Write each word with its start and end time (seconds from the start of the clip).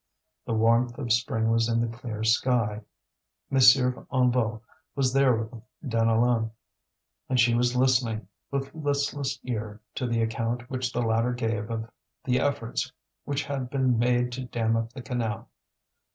The 0.47 0.55
warmth 0.55 0.97
of 0.97 1.13
spring 1.13 1.51
was 1.51 1.69
in 1.69 1.79
the 1.79 1.87
clear 1.95 2.23
sky. 2.23 2.81
M. 3.51 3.57
Hennebeau 3.59 4.63
was 4.95 5.13
there 5.13 5.35
with 5.35 5.61
Deneulin, 5.87 6.49
and 7.29 7.39
she 7.39 7.53
was 7.53 7.75
listening, 7.75 8.27
with 8.49 8.73
listless 8.73 9.39
ear, 9.43 9.79
to 9.93 10.07
the 10.07 10.23
account 10.23 10.71
which 10.71 10.91
the 10.91 11.03
latter 11.03 11.33
gave 11.33 11.65
her 11.67 11.71
of 11.71 11.89
the 12.23 12.39
efforts 12.39 12.91
which 13.25 13.43
had 13.43 13.69
been 13.69 13.99
made 13.99 14.31
to 14.31 14.45
dam 14.45 14.75
up 14.75 14.91
the 14.91 15.03
canal. 15.03 15.49